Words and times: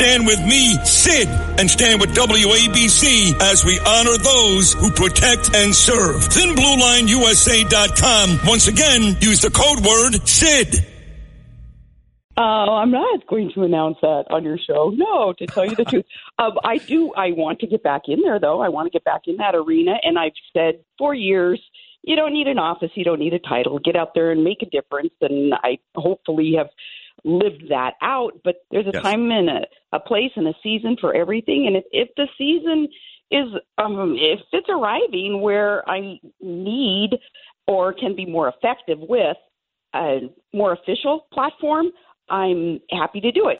Stand 0.00 0.24
with 0.24 0.40
me, 0.40 0.72
Sid, 0.82 1.28
and 1.60 1.70
stand 1.70 2.00
with 2.00 2.14
WABC 2.14 3.38
as 3.38 3.66
we 3.66 3.78
honor 3.80 4.16
those 4.16 4.72
who 4.72 4.90
protect 4.90 5.54
and 5.54 5.74
serve. 5.74 6.22
ThinBlueLineUSA.com. 6.22 8.40
Once 8.46 8.66
again, 8.66 9.18
use 9.20 9.42
the 9.42 9.50
code 9.50 9.84
word 9.84 10.26
SID. 10.26 10.86
Uh, 12.34 12.40
I'm 12.40 12.90
not 12.90 13.26
going 13.26 13.52
to 13.54 13.64
announce 13.64 13.98
that 14.00 14.24
on 14.30 14.42
your 14.42 14.56
show. 14.56 14.88
No, 14.88 15.34
to 15.34 15.46
tell 15.46 15.66
you 15.66 15.76
the 15.76 15.84
truth, 15.84 16.06
um, 16.38 16.52
I 16.64 16.78
do. 16.78 17.12
I 17.12 17.32
want 17.32 17.58
to 17.58 17.66
get 17.66 17.82
back 17.82 18.04
in 18.08 18.22
there, 18.22 18.40
though. 18.40 18.62
I 18.62 18.70
want 18.70 18.86
to 18.86 18.90
get 18.90 19.04
back 19.04 19.24
in 19.26 19.36
that 19.36 19.54
arena, 19.54 19.96
and 20.02 20.18
I've 20.18 20.32
said 20.54 20.82
for 20.96 21.12
years, 21.12 21.60
you 22.00 22.16
don't 22.16 22.32
need 22.32 22.46
an 22.46 22.58
office, 22.58 22.92
you 22.94 23.04
don't 23.04 23.18
need 23.18 23.34
a 23.34 23.38
title. 23.38 23.78
Get 23.78 23.96
out 23.96 24.14
there 24.14 24.30
and 24.30 24.44
make 24.44 24.62
a 24.62 24.66
difference, 24.66 25.12
and 25.20 25.52
I 25.62 25.76
hopefully 25.94 26.54
have 26.56 26.70
lived 27.24 27.64
that 27.68 27.94
out. 28.02 28.32
But 28.44 28.56
there's 28.70 28.86
a 28.86 28.92
Yes. 28.92 29.02
time 29.02 29.30
and 29.30 29.48
a, 29.48 29.60
a 29.92 30.00
place 30.00 30.32
and 30.36 30.48
a 30.48 30.54
season 30.62 30.96
for 31.00 31.14
everything, 31.14 31.66
and 31.66 31.76
if, 31.76 31.84
if 31.92 32.08
the 32.16 32.26
season 32.36 32.88
is 33.30 33.46
um, 33.78 34.16
if 34.18 34.40
it's 34.52 34.68
arriving 34.68 35.40
where 35.40 35.88
I 35.88 36.18
need 36.40 37.10
or 37.66 37.92
can 37.92 38.16
be 38.16 38.26
more 38.26 38.48
effective 38.48 38.98
with 39.00 39.36
a 39.94 40.30
more 40.52 40.72
official 40.72 41.26
platform, 41.32 41.86
I'm 42.28 42.80
happy 42.90 43.20
to 43.20 43.32
do 43.32 43.48
it. 43.48 43.58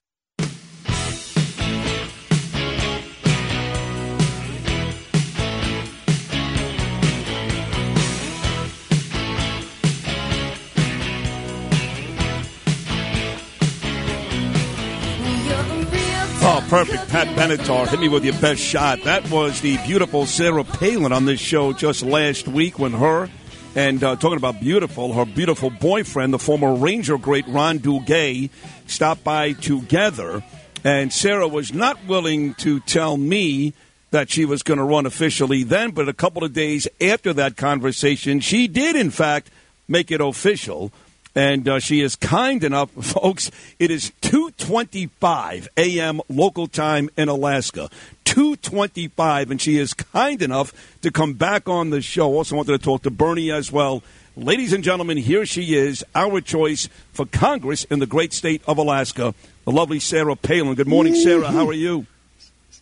Perfect. 16.71 17.09
Pat 17.09 17.27
Benatar, 17.37 17.89
hit 17.89 17.99
me 17.99 18.09
with 18.09 18.25
your 18.25 18.39
best 18.41 18.61
shot. 18.63 19.03
That 19.03 19.29
was 19.29 19.61
the 19.61 19.77
beautiful 19.79 20.25
Sarah 20.25 20.63
Palin 20.63 21.13
on 21.13 21.25
this 21.25 21.41
show 21.41 21.73
just 21.73 22.05
last 22.05 22.47
week 22.47 22.79
when 22.79 22.93
her 22.93 23.29
and 23.75 24.03
uh, 24.05 24.15
talking 24.15 24.37
about 24.37 24.61
beautiful, 24.61 25.13
her 25.13 25.25
beautiful 25.25 25.71
boyfriend, 25.71 26.33
the 26.33 26.39
former 26.39 26.73
Ranger 26.73 27.19
great 27.19 27.45
Ron 27.49 27.81
Duguay, 27.81 28.51
stopped 28.87 29.25
by 29.25 29.55
together. 29.55 30.45
And 30.85 31.13
Sarah 31.13 31.49
was 31.49 31.75
not 31.75 32.07
willing 32.07 32.55
to 32.55 32.79
tell 32.79 33.17
me 33.17 33.75
that 34.13 34.31
she 34.31 34.45
was 34.45 34.63
going 34.63 34.79
to 34.79 34.85
run 34.85 35.07
officially 35.07 35.65
then, 35.65 35.91
but 35.91 36.09
a 36.09 36.15
couple 36.15 36.45
of 36.45 36.53
days 36.53 36.87
after 37.01 37.33
that 37.33 37.57
conversation, 37.57 38.39
she 38.39 38.69
did, 38.69 38.95
in 38.95 39.11
fact, 39.11 39.51
make 39.89 40.13
it 40.13 40.21
official 40.21 40.93
and 41.35 41.69
uh, 41.69 41.79
she 41.79 42.01
is 42.01 42.17
kind 42.17 42.63
enough, 42.65 42.91
folks. 43.01 43.51
It 43.79 43.91
is 43.91 44.13
two 44.21 44.51
twenty-five 44.53 45.69
a.m. 45.77 46.21
local 46.29 46.67
time 46.67 47.11
in 47.17 47.29
Alaska. 47.29 47.91
Two 48.25 48.57
twenty-five, 48.57 49.51
and 49.51 49.61
she 49.61 49.79
is 49.79 49.95
kind 49.95 50.41
enough 50.43 50.73
to 51.03 51.11
come 51.11 51.35
back 51.35 51.69
on 51.69 51.91
the 51.91 52.01
show. 52.03 52.35
Also, 52.35 52.57
wanted 52.57 52.73
to 52.73 52.85
talk 52.85 53.03
to 53.03 53.11
Bernie 53.11 53.51
as 53.51 53.73
well. 53.73 54.03
Ladies 54.37 54.73
and 54.73 54.85
gentlemen, 54.85 55.17
here 55.17 55.45
she 55.45 55.75
is, 55.75 56.05
our 56.15 56.41
choice 56.41 56.89
for 57.13 57.27
Congress 57.27 57.85
in 57.85 57.99
the 57.99 58.07
great 58.07 58.33
state 58.33 58.63
of 58.67 58.79
Alaska, 58.79 59.35
the 59.65 59.73
lovely 59.73 59.99
Sarah 59.99 60.37
Palin. 60.37 60.75
Good 60.77 60.87
morning, 60.87 61.15
Sarah. 61.15 61.51
How 61.51 61.67
are 61.67 61.73
you? 61.73 62.07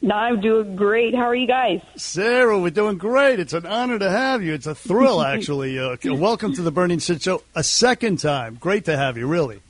No, 0.01 0.15
I'm 0.15 0.41
doing 0.41 0.77
great. 0.77 1.13
How 1.15 1.23
are 1.23 1.35
you 1.35 1.49
guys? 1.49 1.81
Sarah, 1.97 2.59
we're 2.59 2.71
doing 2.71 2.99
great. 2.99 3.41
It's 3.41 3.53
an 3.53 3.67
honor 3.67 3.99
to 3.99 4.09
have 4.09 4.45
you. 4.45 4.55
It's 4.55 4.67
a 4.67 4.75
thrill, 4.75 5.21
actually. 5.35 5.79
Uh, 5.79 5.97
welcome 6.05 6.55
to 6.55 6.63
the 6.63 6.71
Bernie 6.71 6.95
and 6.95 7.03
Sid 7.03 7.23
Show 7.23 7.43
a 7.57 7.65
second 7.65 8.19
time. 8.19 8.57
Great 8.61 8.85
to 8.85 8.97
have 8.97 9.17
you, 9.17 9.27
really. 9.27 9.61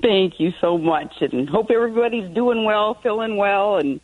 Thank 0.00 0.40
you 0.40 0.52
so 0.60 0.78
much, 0.78 1.12
and 1.20 1.48
hope 1.48 1.70
everybody's 1.70 2.28
doing 2.34 2.64
well, 2.64 2.94
feeling 3.02 3.36
well, 3.36 3.76
and 3.76 4.00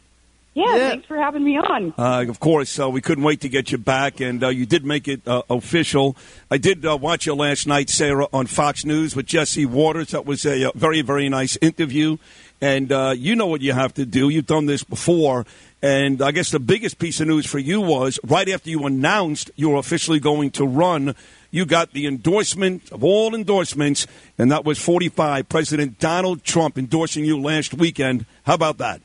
yeah, 0.58 0.76
Yeah. 0.76 0.88
thanks 0.90 1.06
for 1.06 1.16
having 1.16 1.44
me 1.44 1.56
on. 1.56 1.94
Uh, 1.96 2.24
of 2.28 2.40
course, 2.40 2.78
uh, 2.78 2.88
we 2.90 3.00
couldn't 3.00 3.24
wait 3.24 3.40
to 3.42 3.48
get 3.48 3.70
you 3.72 3.78
back, 3.78 4.20
and 4.20 4.42
uh, 4.42 4.48
you 4.48 4.66
did 4.66 4.84
make 4.84 5.08
it 5.08 5.26
uh, 5.26 5.42
official. 5.48 6.16
I 6.50 6.58
did 6.58 6.84
uh, 6.84 6.96
watch 6.96 7.26
you 7.26 7.34
last 7.34 7.66
night, 7.66 7.90
Sarah, 7.90 8.26
on 8.32 8.46
Fox 8.46 8.84
News 8.84 9.14
with 9.16 9.26
Jesse 9.26 9.66
Watters. 9.66 10.08
That 10.10 10.26
was 10.26 10.44
a, 10.44 10.68
uh 10.68 10.72
very, 10.74 11.02
very 11.02 11.28
nice 11.28 11.56
interview. 11.62 12.16
And 12.60 12.90
uh, 12.90 13.14
you 13.16 13.36
know 13.36 13.46
what 13.46 13.60
you 13.60 13.72
have 13.72 13.94
to 13.94 14.04
do. 14.04 14.28
You've 14.30 14.46
done 14.46 14.66
this 14.66 14.82
before. 14.82 15.46
And 15.80 16.20
I 16.20 16.32
guess 16.32 16.50
the 16.50 16.58
biggest 16.58 16.98
piece 16.98 17.20
of 17.20 17.28
news 17.28 17.46
for 17.46 17.60
you 17.60 17.80
was 17.80 18.18
right 18.24 18.48
after 18.48 18.68
you 18.68 18.84
announced 18.84 19.52
you 19.54 19.68
were 19.70 19.76
officially 19.78 20.18
going 20.18 20.50
to 20.52 20.64
run, 20.66 21.14
you 21.52 21.64
got 21.64 21.92
the 21.92 22.06
endorsement 22.08 22.90
of 22.90 23.04
all 23.04 23.32
endorsements, 23.32 24.08
and 24.38 24.50
that 24.50 24.64
was 24.64 24.76
45. 24.80 25.48
President 25.48 26.00
Donald 26.00 26.42
Trump 26.42 26.76
endorsing 26.78 27.24
you 27.24 27.40
last 27.40 27.74
weekend. 27.74 28.26
How 28.42 28.54
about 28.54 28.78
that? 28.78 29.00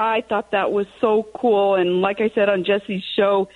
I 0.00 0.22
thought 0.26 0.52
that 0.52 0.72
was 0.72 0.86
so 0.98 1.28
cool, 1.36 1.74
and 1.74 2.00
like 2.00 2.22
I 2.22 2.30
said 2.34 2.48
on 2.48 2.64
Jesse's 2.64 3.04
show, 3.16 3.50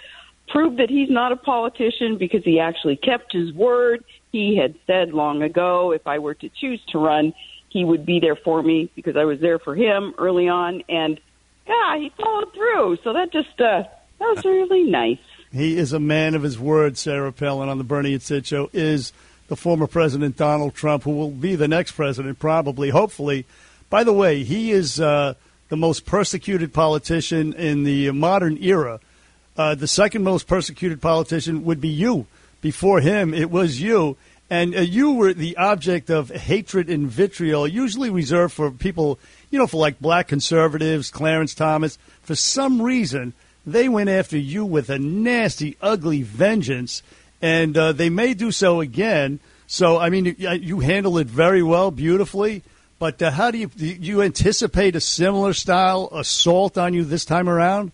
proved 0.48 0.78
that 0.78 0.90
he's 0.90 1.08
not 1.08 1.32
a 1.32 1.36
politician 1.36 2.18
because 2.18 2.44
he 2.44 2.60
actually 2.60 2.96
kept 2.96 3.32
his 3.32 3.50
word. 3.54 4.04
He 4.30 4.54
had 4.54 4.74
said 4.86 5.14
long 5.14 5.42
ago, 5.42 5.92
if 5.92 6.06
I 6.06 6.18
were 6.18 6.34
to 6.34 6.50
choose 6.60 6.82
to 6.92 6.98
run, 6.98 7.32
he 7.70 7.82
would 7.82 8.04
be 8.04 8.20
there 8.20 8.36
for 8.36 8.62
me 8.62 8.90
because 8.94 9.16
I 9.16 9.24
was 9.24 9.40
there 9.40 9.58
for 9.58 9.74
him 9.74 10.14
early 10.18 10.46
on, 10.46 10.82
and 10.86 11.18
yeah, 11.66 11.96
he 11.96 12.12
followed 12.20 12.52
through. 12.52 12.98
So 13.02 13.14
that 13.14 13.32
just 13.32 13.58
uh, 13.58 13.84
that 14.18 14.34
was 14.36 14.44
really 14.44 14.84
nice. 14.84 15.18
He 15.50 15.78
is 15.78 15.94
a 15.94 16.00
man 16.00 16.34
of 16.34 16.42
his 16.42 16.58
word, 16.58 16.98
Sarah 16.98 17.32
Palin 17.32 17.70
on 17.70 17.78
the 17.78 17.84
Bernie 17.84 18.12
and 18.12 18.22
Sid 18.22 18.46
Show, 18.46 18.68
is 18.74 19.14
the 19.48 19.56
former 19.56 19.86
President 19.86 20.36
Donald 20.36 20.74
Trump, 20.74 21.04
who 21.04 21.12
will 21.12 21.30
be 21.30 21.54
the 21.54 21.68
next 21.68 21.92
president, 21.92 22.38
probably, 22.38 22.90
hopefully. 22.90 23.46
By 23.88 24.04
the 24.04 24.12
way, 24.12 24.42
he 24.42 24.72
is 24.72 25.00
uh, 25.00 25.34
the 25.74 25.78
most 25.78 26.06
persecuted 26.06 26.72
politician 26.72 27.52
in 27.54 27.82
the 27.82 28.08
modern 28.12 28.56
era. 28.62 29.00
Uh, 29.56 29.74
the 29.74 29.88
second 29.88 30.22
most 30.22 30.46
persecuted 30.46 31.02
politician 31.02 31.64
would 31.64 31.80
be 31.80 31.88
you. 31.88 32.28
Before 32.60 33.00
him, 33.00 33.34
it 33.34 33.50
was 33.50 33.80
you. 33.80 34.16
And 34.48 34.76
uh, 34.76 34.82
you 34.82 35.14
were 35.14 35.34
the 35.34 35.56
object 35.56 36.10
of 36.10 36.30
hatred 36.30 36.88
and 36.88 37.08
vitriol, 37.08 37.66
usually 37.66 38.08
reserved 38.08 38.54
for 38.54 38.70
people, 38.70 39.18
you 39.50 39.58
know, 39.58 39.66
for 39.66 39.78
like 39.78 39.98
black 39.98 40.28
conservatives, 40.28 41.10
Clarence 41.10 41.56
Thomas. 41.56 41.98
For 42.22 42.36
some 42.36 42.80
reason, 42.80 43.32
they 43.66 43.88
went 43.88 44.10
after 44.10 44.38
you 44.38 44.64
with 44.64 44.90
a 44.90 45.00
nasty, 45.00 45.76
ugly 45.82 46.22
vengeance, 46.22 47.02
and 47.42 47.76
uh, 47.76 47.90
they 47.90 48.10
may 48.10 48.32
do 48.32 48.52
so 48.52 48.80
again. 48.80 49.40
So, 49.66 49.98
I 49.98 50.08
mean, 50.08 50.36
you, 50.38 50.50
you 50.52 50.78
handle 50.78 51.18
it 51.18 51.26
very 51.26 51.64
well, 51.64 51.90
beautifully. 51.90 52.62
But 52.98 53.20
uh, 53.20 53.30
how 53.30 53.50
do 53.50 53.58
you 53.58 53.66
do 53.66 53.86
you 53.86 54.22
anticipate 54.22 54.96
a 54.96 55.00
similar 55.00 55.52
style 55.52 56.08
assault 56.12 56.78
on 56.78 56.94
you 56.94 57.04
this 57.04 57.24
time 57.24 57.48
around? 57.48 57.92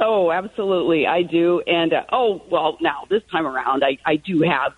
Oh, 0.00 0.30
absolutely, 0.30 1.06
I 1.06 1.22
do. 1.22 1.60
And 1.66 1.92
uh, 1.92 2.04
oh, 2.12 2.42
well, 2.50 2.78
now 2.80 3.04
this 3.10 3.22
time 3.32 3.46
around, 3.46 3.82
I, 3.84 3.98
I 4.06 4.16
do 4.16 4.42
have 4.42 4.72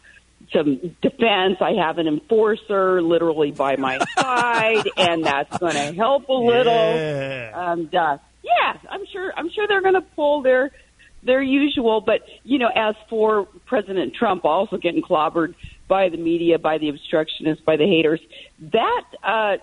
some 0.53 0.97
defense. 1.03 1.59
I 1.61 1.73
have 1.85 1.99
an 1.99 2.07
enforcer 2.07 3.03
literally 3.03 3.51
by 3.51 3.77
my 3.77 3.99
side, 4.19 4.89
and 4.97 5.25
that's 5.25 5.57
going 5.59 5.75
to 5.75 5.93
help 5.93 6.29
a 6.29 6.33
little. 6.33 6.73
Yeah. 6.73 7.73
And 7.73 7.95
uh, 7.95 8.19
yeah, 8.43 8.79
I'm 8.89 9.05
sure. 9.13 9.33
I'm 9.37 9.51
sure 9.51 9.67
they're 9.69 9.83
going 9.83 9.95
to 9.95 10.01
pull 10.01 10.43
their 10.43 10.71
their 11.23 11.43
usual. 11.43 12.01
But 12.01 12.21
you 12.43 12.59
know, 12.59 12.71
as 12.75 12.95
for 13.09 13.47
President 13.67 14.15
Trump, 14.15 14.45
also 14.45 14.79
getting 14.79 15.03
clobbered 15.03 15.55
by 15.91 16.09
the 16.09 16.17
media, 16.17 16.59
by 16.59 16.79
the 16.79 16.89
obstructionists, 16.89 17.63
by 17.67 17.77
the 17.77 17.85
haters, 17.85 18.21
that 18.73 19.05
uh, 19.23 19.57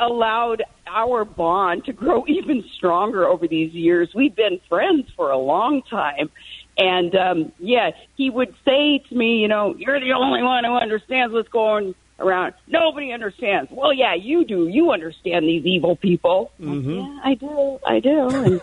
allowed 0.00 0.64
our 0.88 1.24
bond 1.24 1.84
to 1.84 1.92
grow 1.92 2.24
even 2.28 2.64
stronger 2.76 3.26
over 3.26 3.46
these 3.46 3.72
years. 3.72 4.08
We've 4.14 4.34
been 4.34 4.58
friends 4.68 5.06
for 5.14 5.30
a 5.30 5.38
long 5.38 5.82
time. 5.88 6.30
And 6.76 7.14
um, 7.14 7.52
yeah, 7.60 7.90
he 8.16 8.30
would 8.30 8.52
say 8.64 9.00
to 9.08 9.14
me, 9.14 9.36
you 9.36 9.46
know, 9.46 9.76
you're 9.78 10.00
the 10.00 10.12
only 10.12 10.42
one 10.42 10.64
who 10.64 10.74
understands 10.74 11.32
what's 11.32 11.48
going 11.50 11.94
around. 12.18 12.54
Nobody 12.66 13.12
understands. 13.12 13.70
Well, 13.72 13.92
yeah, 13.92 14.14
you 14.14 14.44
do. 14.44 14.68
You 14.68 14.92
understand 14.92 15.46
these 15.46 15.64
evil 15.66 15.96
people. 15.96 16.52
Mm-hmm. 16.60 16.90
Yeah, 16.90 17.20
I 17.24 17.34
do. 17.34 17.80
I 17.86 18.00
do. 18.00 18.62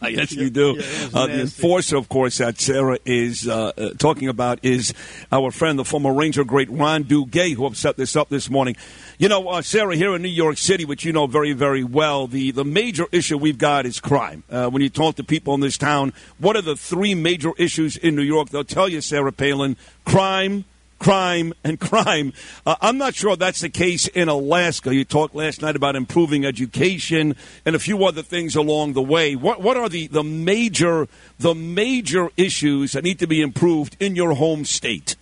And 0.00 0.10
yes, 0.16 0.32
you 0.32 0.50
do. 0.50 0.76
Yeah, 0.78 1.08
uh, 1.14 1.26
the 1.26 1.36
nasty. 1.36 1.40
enforcer, 1.40 1.96
of 1.96 2.08
course, 2.08 2.38
that 2.38 2.60
Sarah 2.60 2.98
is 3.04 3.48
uh, 3.48 3.72
uh, 3.76 3.90
talking 3.98 4.28
about 4.28 4.60
is 4.62 4.94
our 5.30 5.50
friend, 5.50 5.78
the 5.78 5.84
former 5.84 6.12
Ranger 6.12 6.44
great 6.44 6.70
Ron 6.70 7.04
Duguay, 7.04 7.54
who 7.54 7.64
have 7.64 7.76
set 7.76 7.96
this 7.96 8.14
up 8.16 8.28
this 8.28 8.48
morning. 8.48 8.76
You 9.18 9.28
know, 9.28 9.48
uh, 9.48 9.62
Sarah, 9.62 9.96
here 9.96 10.14
in 10.14 10.22
New 10.22 10.28
York 10.28 10.58
City, 10.58 10.84
which 10.84 11.04
you 11.04 11.12
know 11.12 11.26
very, 11.26 11.52
very 11.52 11.84
well, 11.84 12.26
the, 12.26 12.50
the 12.52 12.64
major 12.64 13.06
issue 13.12 13.38
we've 13.38 13.58
got 13.58 13.86
is 13.86 14.00
crime. 14.00 14.44
Uh, 14.50 14.68
when 14.68 14.82
you 14.82 14.88
talk 14.88 15.16
to 15.16 15.24
people 15.24 15.54
in 15.54 15.60
this 15.60 15.76
town, 15.76 16.12
what 16.38 16.56
are 16.56 16.62
the 16.62 16.76
three 16.76 17.14
major 17.14 17.52
issues 17.58 17.96
in 17.96 18.14
New 18.16 18.22
York? 18.22 18.50
They'll 18.50 18.64
tell 18.64 18.88
you, 18.88 19.00
Sarah 19.00 19.32
Palin, 19.32 19.76
crime, 20.04 20.64
crime 21.02 21.52
and 21.64 21.80
crime. 21.80 22.32
Uh, 22.64 22.76
I'm 22.80 22.96
not 22.96 23.14
sure 23.14 23.36
that's 23.36 23.60
the 23.60 23.68
case 23.68 24.06
in 24.08 24.28
Alaska. 24.28 24.94
You 24.94 25.04
talked 25.04 25.34
last 25.34 25.60
night 25.60 25.74
about 25.74 25.96
improving 25.96 26.44
education 26.44 27.34
and 27.66 27.74
a 27.74 27.78
few 27.78 28.04
other 28.04 28.22
things 28.22 28.54
along 28.54 28.92
the 28.92 29.02
way. 29.02 29.34
What 29.34 29.60
what 29.60 29.76
are 29.76 29.88
the, 29.88 30.06
the 30.06 30.22
major 30.22 31.08
the 31.38 31.54
major 31.54 32.30
issues 32.36 32.92
that 32.92 33.02
need 33.02 33.18
to 33.18 33.26
be 33.26 33.40
improved 33.42 33.96
in 33.98 34.16
your 34.16 34.34
home 34.34 34.64
state? 34.64 35.16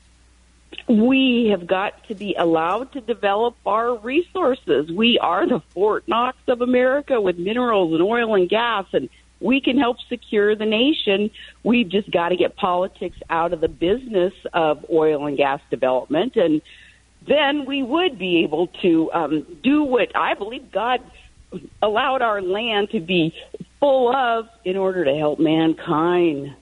we 0.89 1.49
have 1.51 1.67
got 1.67 2.05
to 2.09 2.15
be 2.15 2.35
allowed 2.35 2.93
to 2.93 3.01
develop 3.01 3.55
our 3.65 3.95
resources. 3.97 4.91
We 4.91 5.19
are 5.21 5.47
the 5.47 5.61
Fort 5.71 6.07
Knox 6.09 6.37
of 6.49 6.63
America 6.63 7.21
with 7.21 7.39
minerals 7.39 7.93
and 7.93 8.03
oil 8.03 8.35
and 8.35 8.49
gas, 8.49 8.87
and 8.93 9.09
we 9.41 9.61
can 9.61 9.79
help 9.79 9.97
secure 10.09 10.55
the 10.55 10.67
nation. 10.67 11.31
We've 11.63 11.89
just 11.89 12.11
got 12.11 12.29
to 12.29 12.37
get 12.37 12.57
politics 12.57 13.17
out 13.29 13.53
of 13.53 13.61
the 13.61 13.69
business 13.69 14.35
of 14.53 14.85
oil 14.91 15.27
and 15.27 15.37
gas 15.37 15.61
development, 15.71 16.37
and 16.37 16.63
then 17.27 17.65
we 17.67 17.83
would 17.83 18.19
be 18.19 18.45
able 18.45 18.69
to 18.83 19.11
um, 19.13 19.47
do 19.63 19.83
what 19.85 20.15
I 20.17 20.35
believe 20.35 20.71
God 20.73 21.01
allowed 21.83 22.23
our 22.23 22.41
land 22.41 22.91
to 22.91 23.01
be 23.01 23.35
full 23.81 24.15
of 24.15 24.49
in 24.65 24.77
order 24.77 25.05
to 25.05 25.15
help 25.15 25.39
mankind. 25.39 26.55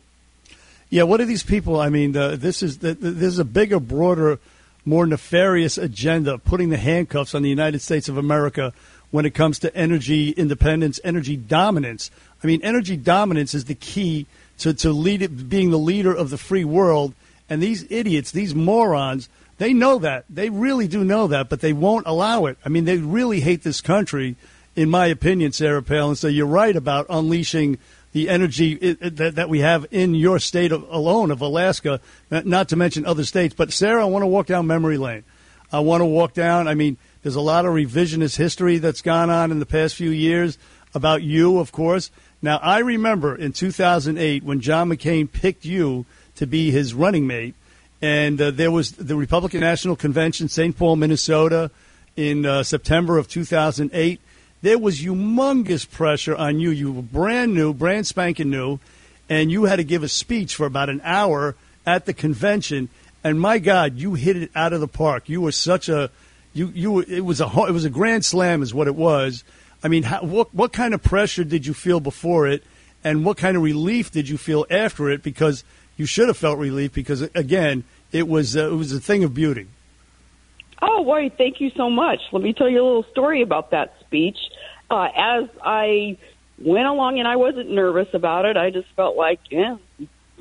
Yeah, 0.91 1.03
what 1.03 1.21
are 1.21 1.27
these 1.27 1.43
people? 1.43 1.79
I 1.81 1.91
mean, 1.91 2.17
uh, 2.17 2.37
this 2.37 2.63
is 2.63 2.79
the, 2.79 2.95
this 2.95 3.29
is 3.29 3.39
a 3.39 3.45
bigger, 3.45 3.79
broader, 3.79 4.39
more 4.85 5.07
nefarious 5.07 5.77
agenda 5.77 6.39
putting 6.39 6.71
the 6.71 6.79
handcuffs 6.79 7.35
on 7.35 7.43
the 7.43 7.51
United 7.51 7.81
States 7.83 8.09
of 8.09 8.17
America 8.17 8.73
when 9.11 9.27
it 9.27 9.35
comes 9.35 9.59
to 9.59 9.75
energy 9.77 10.31
independence, 10.31 10.99
energy 11.05 11.37
dominance. 11.37 12.11
I 12.43 12.47
mean, 12.47 12.63
energy 12.63 12.97
dominance 12.97 13.55
is 13.55 13.65
the 13.65 13.75
key 13.75 14.27
to, 14.59 14.75
to 14.75 14.93
lead 14.93 15.23
it, 15.23 15.49
being 15.49 15.71
the 15.71 15.79
leader 15.79 16.13
of 16.13 16.31
the 16.31 16.39
free 16.39 16.65
world. 16.65 17.15
And 17.49 17.63
these 17.63 17.87
idiots, 17.91 18.31
these 18.31 18.55
morons, 18.55 19.29
they 19.59 19.73
know 19.73 19.99
that. 19.99 20.25
They 20.31 20.51
really 20.51 20.87
do 20.87 21.05
know 21.05 21.27
that, 21.29 21.49
but 21.49 21.61
they 21.61 21.73
won't 21.73 22.07
allow 22.07 22.47
it. 22.47 22.59
I 22.65 22.69
mean, 22.69 22.85
they 22.85 22.99
really 22.99 23.41
hate 23.41 23.63
this 23.63 23.81
country, 23.81 24.37
in 24.77 24.91
my 24.91 25.07
opinion, 25.07 25.53
Sarah 25.53 25.83
Palin. 25.83 26.17
So 26.17 26.29
you're 26.29 26.47
right 26.47 26.77
about 26.77 27.07
unleashing 27.11 27.79
the 28.13 28.29
energy 28.29 28.75
that, 28.75 29.35
that 29.35 29.49
we 29.49 29.61
have 29.61 29.87
in 29.91 30.15
your 30.15 30.39
state 30.39 30.73
of, 30.73 30.85
alone 30.91 31.31
of 31.31 31.41
Alaska, 31.41 32.01
not 32.31 32.69
to 32.69 32.77
mention 32.77 33.05
other 33.05 33.25
states. 33.25 33.55
But 33.55 33.73
Sarah, 33.73 34.03
I 34.03 34.09
want 34.09 34.23
to 34.23 34.29
walk 34.29 34.47
down 34.47 34.67
memory 34.67 34.99
lane. 34.99 35.25
I 35.71 35.81
want 35.81 36.01
to 36.01 36.07
walk 36.07 36.33
down. 36.33 36.69
I 36.69 36.75
mean, 36.75 36.97
there's 37.23 37.35
a 37.35 37.41
lot 37.41 37.67
of 37.67 37.73
revisionist 37.73 38.37
history 38.37 38.79
that's 38.79 39.03
gone 39.03 39.29
on 39.29 39.51
in 39.51 39.59
the 39.59 39.67
past 39.67 39.95
few 39.95 40.11
years 40.11 40.57
about 40.95 41.23
you, 41.23 41.59
of 41.59 41.73
course. 41.73 42.11
Now, 42.41 42.59
I 42.59 42.79
remember 42.79 43.35
in 43.35 43.53
2008 43.53 44.45
when 44.45 44.61
John 44.61 44.89
McCain 44.89 45.31
picked 45.31 45.65
you 45.65 46.07
to 46.37 46.47
be 46.47 46.71
his 46.71 46.95
running 46.95 47.27
mate, 47.27 47.55
and 48.01 48.41
uh, 48.41 48.51
there 48.53 48.71
was 48.71 48.93
the 48.93 49.17
Republican 49.17 49.61
National 49.61 49.97
Convention, 49.97 50.49
St. 50.49 50.77
Paul, 50.77 50.97
Minnesota, 50.97 51.71
in 52.17 52.47
uh, 52.47 52.63
September 52.63 53.19
of 53.19 53.29
2008. 53.29 54.21
There 54.63 54.79
was 54.79 55.01
humongous 55.01 55.89
pressure 55.89 56.37
on 56.37 56.61
you. 56.61 56.71
You 56.71 56.93
were 56.93 57.03
brand 57.03 57.55
new, 57.55 57.75
brand 57.75 58.07
spanking 58.07 58.51
new, 58.51 58.79
and 59.29 59.51
you 59.51 59.65
had 59.65 59.77
to 59.77 59.85
give 59.85 60.05
a 60.05 60.09
speech 60.09 60.55
for 60.55 60.67
about 60.67 60.91
an 60.91 61.01
hour 61.03 61.57
at 61.87 62.07
the 62.07 62.15
convention. 62.15 62.89
And 63.25 63.41
my 63.41 63.59
God, 63.59 63.99
you 63.99 64.15
hit 64.15 64.37
it 64.37 64.51
out 64.55 64.73
of 64.73 64.81
the 64.81 64.89
park. 64.89 65.29
You 65.29 65.41
were 65.41 65.53
such 65.53 65.89
a 65.89 66.11
you 66.55 66.73
you 66.75 67.01
it 67.01 67.21
was 67.21 67.41
a 67.41 67.47
it 67.47 67.73
was 67.73 67.85
a 67.85 67.91
grand 67.91 68.25
slam 68.25 68.63
is 68.63 68.73
what 68.73 68.87
it 68.87 68.95
was. 68.95 69.45
I 69.83 69.89
mean, 69.89 70.03
how, 70.05 70.23
what 70.23 70.55
what 70.55 70.73
kind 70.73 70.95
of 70.95 71.03
pressure 71.03 71.45
did 71.45 71.67
you 71.67 71.75
feel 71.75 72.01
before 72.01 72.47
it, 72.49 72.65
and 73.05 73.25
what 73.25 73.37
kind 73.37 73.57
of 73.57 73.63
relief 73.63 74.11
did 74.11 74.29
you 74.29 74.37
feel 74.37 74.67
after 74.71 75.09
it? 75.11 75.23
Because 75.23 75.65
you 75.97 76.07
should 76.07 76.29
have 76.29 76.37
felt 76.37 76.59
relief 76.59 76.93
because 76.93 77.23
again, 77.23 77.85
it 78.13 78.27
was 78.29 78.57
uh, 78.57 78.71
it 78.71 78.75
was 78.75 78.93
a 78.93 79.01
thing 79.01 79.25
of 79.25 79.35
beauty. 79.35 79.67
Oh, 80.81 81.05
boy, 81.05 81.31
thank 81.37 81.61
you 81.61 81.71
so 81.77 81.91
much. 81.91 82.21
Let 82.33 82.43
me 82.43 82.53
tell 82.53 82.69
you 82.69 82.81
a 82.81 82.87
little 82.87 83.07
story 83.11 83.43
about 83.43 83.73
that 83.73 83.95
speech. 84.01 84.39
Uh, 84.91 85.09
as 85.17 85.49
I 85.63 86.17
went 86.59 86.87
along, 86.87 87.19
and 87.19 87.27
I 87.27 87.37
wasn't 87.37 87.71
nervous 87.71 88.09
about 88.15 88.45
it, 88.45 88.57
I 88.57 88.71
just 88.71 88.89
felt 88.95 89.17
like, 89.17 89.41
yeah, 89.51 89.77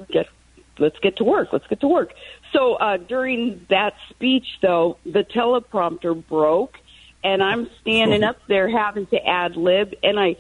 get, 0.10 0.28
let's 0.78 0.98
get 1.00 1.18
to 1.18 1.24
work. 1.24 1.50
Let's 1.52 1.66
get 1.68 1.80
to 1.82 1.88
work. 1.88 2.14
So 2.54 2.76
uh, 2.76 2.98
during 2.98 3.66
that 3.70 3.94
speech, 4.10 4.46
though, 4.62 4.98
the 5.06 5.24
teleprompter 5.24 6.26
broke, 6.28 6.78
and 7.24 7.44
I'm 7.44 7.70
standing 7.82 8.24
up 8.24 8.38
there 8.48 8.70
having 8.70 9.08
to 9.08 9.18
ad 9.26 9.56
lib, 9.56 9.94
and 10.04 10.20
I. 10.20 10.36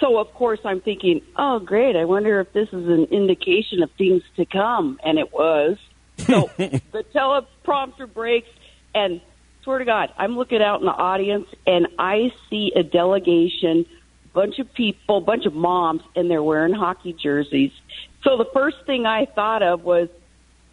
So 0.00 0.18
of 0.18 0.32
course 0.32 0.60
I'm 0.64 0.80
thinking, 0.80 1.20
oh 1.36 1.58
great! 1.58 1.96
I 1.96 2.04
wonder 2.04 2.40
if 2.40 2.52
this 2.52 2.68
is 2.68 2.88
an 2.88 3.04
indication 3.10 3.82
of 3.82 3.90
things 3.98 4.22
to 4.36 4.46
come, 4.46 4.98
and 5.04 5.18
it 5.18 5.32
was. 5.32 5.76
So 6.18 6.50
the 6.56 7.04
teleprompter 7.14 8.12
breaks, 8.12 8.48
and 8.94 9.20
swear 9.64 9.78
to 9.78 9.84
God, 9.84 10.10
I'm 10.16 10.36
looking 10.36 10.62
out 10.62 10.80
in 10.80 10.86
the 10.86 10.92
audience 10.92 11.46
and 11.66 11.88
I 11.98 12.32
see 12.50 12.72
a 12.76 12.82
delegation, 12.82 13.86
bunch 14.32 14.58
of 14.58 14.72
people, 14.74 15.20
bunch 15.20 15.46
of 15.46 15.54
moms, 15.54 16.02
and 16.14 16.30
they're 16.30 16.42
wearing 16.42 16.74
hockey 16.74 17.14
jerseys. 17.14 17.72
So 18.22 18.36
the 18.36 18.46
first 18.52 18.76
thing 18.86 19.06
I 19.06 19.26
thought 19.26 19.62
of 19.62 19.82
was 19.82 20.08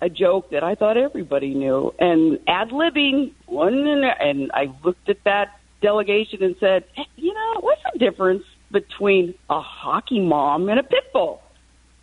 a 0.02 0.10
joke 0.10 0.50
that 0.52 0.64
I 0.64 0.76
thought 0.76 0.98
everybody 0.98 1.54
knew, 1.54 1.92
and 2.00 2.40
ad 2.48 2.70
libbing 2.70 3.34
one, 3.46 3.86
and 4.20 4.52
I 4.54 4.66
looked 4.84 5.10
at 5.10 5.18
that 5.26 5.48
delegation 5.82 6.44
and 6.44 6.56
said, 6.60 6.84
hey, 6.96 7.04
you 7.16 7.34
know, 7.34 7.62
what's 7.62 7.82
the 7.94 8.00
difference 8.00 8.44
between 8.72 9.34
a 9.50 9.60
hockey 9.62 10.20
mom 10.20 10.70
and 10.70 10.80
a 10.80 10.84
pit 10.84 11.04
bull? 11.14 11.42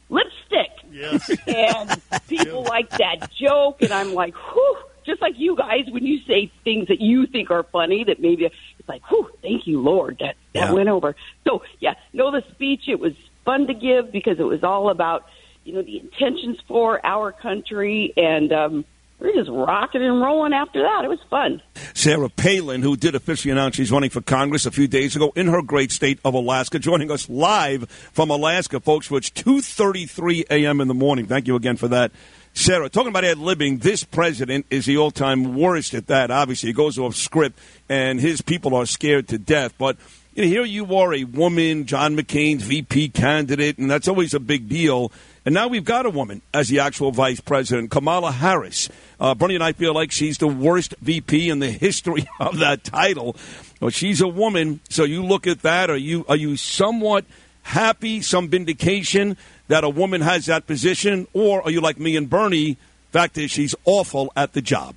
Lipstick 0.08 0.70
Yes. 0.90 1.20
and 1.46 2.00
people 2.28 2.64
like 2.66 2.88
that 2.98 3.16
joke, 3.40 3.78
and 3.80 3.92
I'm 3.92 4.14
like, 4.14 4.34
whew. 4.52 4.76
Just 5.06 5.22
like 5.22 5.34
you 5.38 5.56
guys, 5.56 5.84
when 5.90 6.04
you 6.04 6.18
say 6.28 6.52
things 6.64 6.88
that 6.88 7.00
you 7.00 7.26
think 7.26 7.50
are 7.50 7.64
funny, 7.72 8.04
that 8.06 8.20
maybe 8.20 8.44
it's 8.44 8.88
like, 8.88 9.00
whew, 9.08 9.26
thank 9.42 9.66
you, 9.66 9.80
Lord, 9.80 10.18
that 10.20 10.34
that 10.54 10.68
Yeah. 10.68 10.72
went 10.72 10.90
over. 10.90 11.14
So 11.46 11.62
yeah, 11.80 11.94
no, 12.12 12.30
the 12.30 12.42
speech 12.52 12.82
it 12.88 13.00
was 13.00 13.12
fun 13.46 13.66
to 13.68 13.74
give 13.74 14.12
because 14.12 14.38
it 14.38 14.42
was 14.42 14.62
all 14.62 14.90
about 14.90 15.22
you 15.68 15.74
know 15.74 15.82
the 15.82 16.00
intentions 16.00 16.58
for 16.66 17.04
our 17.04 17.30
country, 17.30 18.14
and 18.16 18.50
um, 18.54 18.84
we're 19.20 19.34
just 19.34 19.50
rocking 19.50 20.02
and 20.02 20.18
rolling 20.18 20.54
after 20.54 20.80
that. 20.80 21.04
It 21.04 21.08
was 21.08 21.18
fun. 21.28 21.60
Sarah 21.92 22.30
Palin, 22.30 22.80
who 22.80 22.96
did 22.96 23.14
officially 23.14 23.52
announce 23.52 23.76
she's 23.76 23.92
running 23.92 24.08
for 24.08 24.22
Congress 24.22 24.64
a 24.64 24.70
few 24.70 24.88
days 24.88 25.14
ago 25.14 25.30
in 25.36 25.48
her 25.48 25.60
great 25.60 25.92
state 25.92 26.20
of 26.24 26.32
Alaska, 26.32 26.78
joining 26.78 27.10
us 27.10 27.28
live 27.28 27.86
from 27.90 28.30
Alaska, 28.30 28.80
folks, 28.80 29.10
which 29.10 29.34
2.33 29.34 30.44
a.m. 30.50 30.80
in 30.80 30.88
the 30.88 30.94
morning. 30.94 31.26
Thank 31.26 31.46
you 31.46 31.54
again 31.54 31.76
for 31.76 31.88
that. 31.88 32.12
Sarah, 32.54 32.88
talking 32.88 33.10
about 33.10 33.24
ad 33.24 33.36
libbing, 33.36 33.82
this 33.82 34.04
president 34.04 34.64
is 34.70 34.86
the 34.86 34.96
all-time 34.96 35.54
worst 35.54 35.92
at 35.92 36.06
that. 36.06 36.30
Obviously, 36.30 36.70
he 36.70 36.72
goes 36.72 36.98
off 36.98 37.14
script, 37.14 37.58
and 37.90 38.18
his 38.18 38.40
people 38.40 38.74
are 38.74 38.86
scared 38.86 39.28
to 39.28 39.36
death. 39.38 39.74
But 39.76 39.98
you 40.38 40.44
know, 40.44 40.50
here 40.50 40.64
you 40.64 40.96
are, 40.96 41.12
a 41.14 41.24
woman, 41.24 41.84
John 41.84 42.16
McCain's 42.16 42.62
VP 42.62 43.08
candidate, 43.08 43.76
and 43.76 43.90
that's 43.90 44.06
always 44.06 44.34
a 44.34 44.40
big 44.40 44.68
deal. 44.68 45.10
And 45.48 45.54
now 45.54 45.66
we've 45.66 45.82
got 45.82 46.04
a 46.04 46.10
woman 46.10 46.42
as 46.52 46.68
the 46.68 46.80
actual 46.80 47.10
vice 47.10 47.40
president, 47.40 47.90
Kamala 47.90 48.32
Harris. 48.32 48.90
Uh, 49.18 49.34
Bernie 49.34 49.54
and 49.54 49.64
I 49.64 49.72
feel 49.72 49.94
like 49.94 50.12
she's 50.12 50.36
the 50.36 50.46
worst 50.46 50.94
VP 51.00 51.48
in 51.48 51.58
the 51.58 51.70
history 51.86 52.28
of 52.38 52.58
that 52.58 52.84
title. 52.84 53.34
Well, 53.80 53.88
she's 53.88 54.20
a 54.20 54.28
woman, 54.28 54.80
so 54.90 55.04
you 55.04 55.24
look 55.24 55.46
at 55.46 55.62
that. 55.62 55.88
Are 55.88 55.96
you 55.96 56.26
are 56.28 56.36
you 56.36 56.58
somewhat 56.58 57.24
happy, 57.62 58.20
some 58.20 58.50
vindication 58.50 59.38
that 59.68 59.84
a 59.84 59.88
woman 59.88 60.20
has 60.20 60.44
that 60.44 60.66
position, 60.66 61.26
or 61.32 61.62
are 61.62 61.70
you 61.70 61.80
like 61.80 61.98
me 61.98 62.14
and 62.14 62.28
Bernie? 62.28 62.76
Fact 63.12 63.38
is, 63.38 63.50
she's 63.50 63.74
awful 63.86 64.30
at 64.36 64.52
the 64.52 64.60
job. 64.60 64.96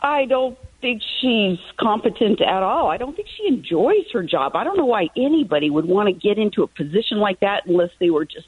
I 0.00 0.24
don't 0.24 0.56
think 0.80 1.02
she's 1.20 1.58
competent 1.78 2.40
at 2.40 2.62
all. 2.62 2.88
I 2.90 2.96
don't 2.96 3.14
think 3.14 3.28
she 3.36 3.46
enjoys 3.48 4.10
her 4.14 4.22
job. 4.22 4.56
I 4.56 4.64
don't 4.64 4.78
know 4.78 4.86
why 4.86 5.08
anybody 5.14 5.68
would 5.68 5.84
want 5.84 6.08
to 6.08 6.14
get 6.14 6.38
into 6.38 6.62
a 6.62 6.66
position 6.66 7.18
like 7.18 7.40
that 7.40 7.66
unless 7.66 7.90
they 8.00 8.08
were 8.08 8.24
just 8.24 8.46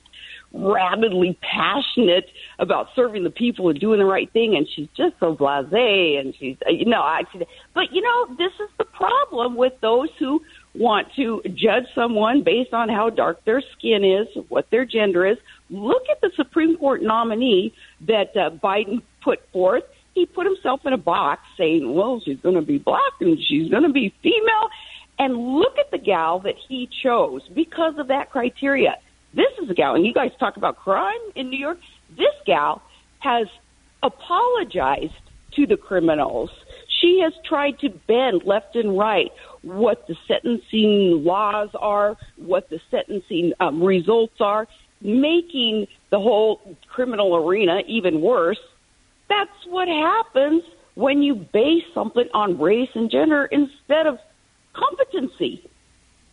rabidly 0.54 1.38
passionate 1.40 2.26
about 2.58 2.88
serving 2.94 3.24
the 3.24 3.30
people 3.30 3.68
and 3.68 3.80
doing 3.80 3.98
the 3.98 4.04
right 4.04 4.30
thing. 4.32 4.54
And 4.56 4.66
she's 4.74 4.88
just 4.96 5.14
so 5.20 5.34
blasé, 5.34 6.18
and 6.20 6.34
she's 6.38 6.56
uh, 6.66 6.70
you 6.70 6.86
know, 6.86 7.00
I. 7.00 7.22
But 7.74 7.92
you 7.92 8.02
know, 8.02 8.34
this 8.36 8.52
is 8.60 8.70
the 8.78 8.84
problem 8.84 9.56
with 9.56 9.72
those 9.80 10.08
who 10.18 10.40
want 10.74 11.08
to 11.16 11.42
judge 11.48 11.84
someone 11.94 12.42
based 12.44 12.72
on 12.72 12.88
how 12.88 13.10
dark 13.10 13.44
their 13.44 13.62
skin 13.76 14.04
is, 14.04 14.26
what 14.48 14.66
their 14.70 14.84
gender 14.84 15.26
is. 15.26 15.36
Look 15.70 16.02
at 16.10 16.20
the 16.20 16.30
Supreme 16.36 16.76
Court 16.76 17.02
nominee 17.02 17.74
that 18.06 18.36
uh, 18.36 18.50
Biden 18.50 19.02
put 19.22 19.40
forth. 19.52 19.84
he 20.14 20.26
put 20.26 20.46
himself 20.46 20.80
in 20.84 20.92
a 20.92 20.98
box 20.98 21.42
saying, 21.56 21.94
well, 21.94 22.20
she's 22.24 22.40
going 22.40 22.54
to 22.54 22.62
be 22.62 22.78
black 22.78 23.12
and 23.20 23.38
she's 23.48 23.70
going 23.70 23.82
to 23.84 23.92
be 23.92 24.14
female. 24.22 24.68
And 25.18 25.36
look 25.36 25.78
at 25.78 25.90
the 25.90 25.98
gal 25.98 26.40
that 26.40 26.54
he 26.68 26.88
chose 27.02 27.42
because 27.54 27.94
of 27.98 28.08
that 28.08 28.30
criteria. 28.30 28.96
This 29.34 29.48
is 29.62 29.70
a 29.70 29.74
gal, 29.74 29.94
and 29.94 30.04
you 30.04 30.12
guys 30.12 30.30
talk 30.38 30.56
about 30.56 30.76
crime 30.76 31.20
in 31.34 31.48
New 31.48 31.58
York. 31.58 31.78
This 32.10 32.34
gal 32.46 32.82
has 33.20 33.46
apologized 34.02 35.12
to 35.56 35.66
the 35.66 35.76
criminals. 35.76 36.50
She 37.00 37.20
has 37.22 37.32
tried 37.46 37.78
to 37.80 37.88
bend 37.88 38.42
left 38.44 38.76
and 38.76 38.98
right 38.98 39.30
what 39.62 40.06
the 40.06 40.16
sentencing 40.28 41.24
laws 41.24 41.70
are, 41.78 42.16
what 42.36 42.68
the 42.68 42.80
sentencing 42.90 43.52
um, 43.60 43.82
results 43.82 44.36
are, 44.40 44.66
making 45.00 45.86
the 46.10 46.18
whole 46.18 46.76
criminal 46.88 47.34
arena 47.36 47.80
even 47.86 48.20
worse. 48.20 48.60
That's 49.28 49.50
what 49.66 49.88
happens 49.88 50.62
when 50.94 51.22
you 51.22 51.34
base 51.34 51.84
something 51.94 52.28
on 52.34 52.60
race 52.60 52.90
and 52.94 53.10
gender 53.10 53.46
instead 53.46 54.06
of 54.06 54.18
competency. 54.74 55.68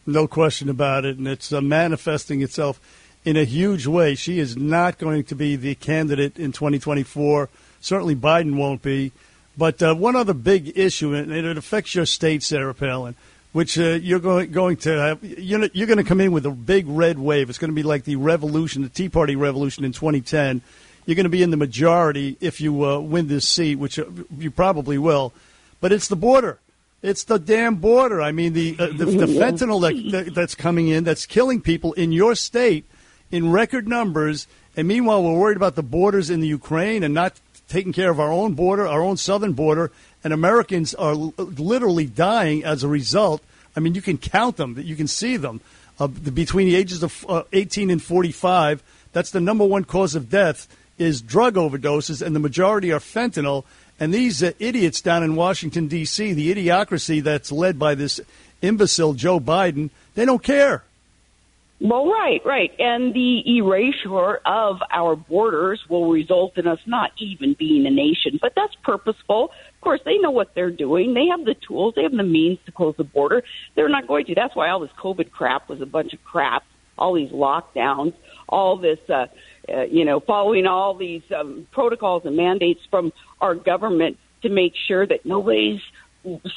No 0.09 0.27
question 0.27 0.69
about 0.69 1.05
it, 1.05 1.17
and 1.19 1.27
it's 1.27 1.53
uh, 1.53 1.61
manifesting 1.61 2.41
itself 2.41 2.81
in 3.23 3.37
a 3.37 3.43
huge 3.43 3.85
way. 3.85 4.15
She 4.15 4.39
is 4.39 4.57
not 4.57 4.97
going 4.97 5.23
to 5.25 5.35
be 5.35 5.55
the 5.55 5.75
candidate 5.75 6.39
in 6.39 6.51
2024. 6.51 7.47
Certainly, 7.79 8.15
Biden 8.15 8.55
won't 8.55 8.81
be. 8.81 9.11
But 9.55 9.83
uh, 9.83 9.93
one 9.93 10.15
other 10.15 10.33
big 10.33 10.75
issue, 10.75 11.13
and 11.13 11.31
it 11.31 11.57
affects 11.57 11.93
your 11.93 12.07
state, 12.07 12.41
Sarah 12.41 12.73
Palin, 12.73 13.13
which 13.51 13.77
uh, 13.77 13.99
you're 14.01 14.19
going, 14.19 14.51
going 14.51 14.77
to 14.77 14.97
have, 14.97 15.23
you're, 15.23 15.69
you're 15.73 15.87
going 15.87 15.97
to 15.97 16.03
come 16.03 16.21
in 16.21 16.31
with 16.31 16.47
a 16.47 16.51
big 16.51 16.87
red 16.87 17.19
wave. 17.19 17.49
It's 17.49 17.59
going 17.59 17.71
to 17.71 17.75
be 17.75 17.83
like 17.83 18.05
the 18.05 18.15
revolution, 18.15 18.81
the 18.81 18.89
Tea 18.89 19.09
Party 19.09 19.35
revolution 19.35 19.85
in 19.85 19.91
2010. 19.91 20.61
You're 21.05 21.15
going 21.15 21.25
to 21.25 21.29
be 21.29 21.43
in 21.43 21.51
the 21.51 21.57
majority 21.57 22.35
if 22.41 22.61
you 22.61 22.83
uh, 22.83 22.99
win 22.99 23.27
this 23.27 23.47
seat, 23.47 23.75
which 23.75 23.99
uh, 23.99 24.05
you 24.39 24.49
probably 24.49 24.97
will. 24.97 25.33
But 25.81 25.91
it's 25.91 26.07
the 26.07 26.15
border. 26.15 26.57
It's 27.01 27.23
the 27.23 27.39
damn 27.39 27.75
border. 27.75 28.21
I 28.21 28.31
mean, 28.31 28.53
the 28.53 28.75
uh, 28.77 28.87
the, 28.87 29.05
the 29.05 29.25
fentanyl 29.39 29.81
that, 30.11 30.33
that's 30.33 30.55
coming 30.55 30.89
in 30.89 31.03
that's 31.03 31.25
killing 31.25 31.61
people 31.61 31.93
in 31.93 32.11
your 32.11 32.35
state 32.35 32.85
in 33.31 33.51
record 33.51 33.87
numbers. 33.87 34.47
And 34.75 34.87
meanwhile, 34.87 35.23
we're 35.23 35.37
worried 35.37 35.57
about 35.57 35.75
the 35.75 35.83
borders 35.83 36.29
in 36.29 36.39
the 36.41 36.47
Ukraine 36.47 37.03
and 37.03 37.13
not 37.13 37.39
taking 37.67 37.93
care 37.93 38.09
of 38.09 38.19
our 38.19 38.31
own 38.31 38.53
border, 38.53 38.87
our 38.87 39.01
own 39.01 39.15
southern 39.15 39.53
border, 39.53 39.91
and 40.23 40.33
Americans 40.33 40.93
are 40.95 41.11
l- 41.11 41.33
literally 41.37 42.05
dying 42.05 42.63
as 42.63 42.83
a 42.83 42.87
result. 42.87 43.41
I 43.75 43.79
mean, 43.79 43.95
you 43.95 44.01
can 44.01 44.17
count 44.17 44.57
them, 44.57 44.75
you 44.79 44.95
can 44.95 45.07
see 45.07 45.37
them 45.37 45.61
uh, 45.99 46.07
between 46.07 46.67
the 46.67 46.75
ages 46.75 47.03
of 47.03 47.25
uh, 47.29 47.43
18 47.53 47.89
and 47.89 48.01
45. 48.01 48.83
That's 49.13 49.31
the 49.31 49.39
number 49.39 49.65
one 49.65 49.85
cause 49.85 50.15
of 50.15 50.29
death 50.29 50.67
is 50.97 51.21
drug 51.21 51.55
overdoses, 51.55 52.21
and 52.21 52.35
the 52.35 52.39
majority 52.39 52.91
are 52.91 52.99
fentanyl. 52.99 53.63
And 53.99 54.13
these 54.13 54.41
uh, 54.41 54.51
idiots 54.59 55.01
down 55.01 55.23
in 55.23 55.35
Washington 55.35 55.87
D.C., 55.87 56.33
the 56.33 56.53
idiocracy 56.53 57.21
that's 57.21 57.51
led 57.51 57.77
by 57.77 57.95
this 57.95 58.21
imbecile 58.61 59.13
Joe 59.13 59.39
Biden, 59.39 59.89
they 60.15 60.25
don't 60.25 60.43
care. 60.43 60.83
Well, 61.81 62.07
right, 62.07 62.41
right. 62.45 62.71
And 62.77 63.13
the 63.13 63.57
erasure 63.57 64.41
of 64.45 64.77
our 64.91 65.15
borders 65.15 65.81
will 65.87 66.11
result 66.11 66.57
in 66.57 66.67
us 66.67 66.79
not 66.85 67.11
even 67.17 67.55
being 67.57 67.85
a 67.85 67.89
nation. 67.89 68.37
But 68.41 68.51
that's 68.53 68.75
purposeful. 68.83 69.51
Of 69.75 69.81
course, 69.81 70.01
they 70.03 70.17
know 70.17 70.31
what 70.31 70.53
they're 70.55 70.71
doing. 70.71 71.13
They 71.13 71.27
have 71.27 71.45
the 71.45 71.55
tools, 71.55 71.93
they 71.95 72.03
have 72.03 72.11
the 72.11 72.23
means 72.23 72.59
to 72.65 72.73
close 72.73 72.95
the 72.97 73.05
border. 73.05 73.43
They're 73.75 73.87
not 73.87 74.07
going 74.07 74.25
to. 74.25 74.35
That's 74.35 74.55
why 74.57 74.69
all 74.69 74.81
this 74.81 74.91
COVID 75.01 75.31
crap 75.31 75.69
was 75.69 75.79
a 75.79 75.85
bunch 75.85 76.11
of 76.11 76.21
crap. 76.25 76.63
All 76.97 77.13
these 77.13 77.31
lockdowns, 77.31 78.13
all 78.49 78.75
this, 78.75 78.99
uh, 79.09 79.27
uh, 79.73 79.83
you 79.83 80.05
know, 80.05 80.19
following 80.19 80.65
all 80.65 80.95
these 80.95 81.23
um, 81.37 81.67
protocols 81.71 82.23
and 82.25 82.35
mandates 82.35 82.81
from 82.89 83.11
our 83.41 83.55
government 83.55 84.17
to 84.41 84.49
make 84.49 84.73
sure 84.87 85.05
that 85.05 85.25
nobody's 85.25 85.81